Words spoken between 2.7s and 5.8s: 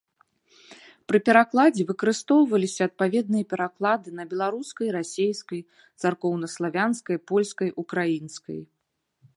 адпаведныя пераклады на беларускай, расейскай,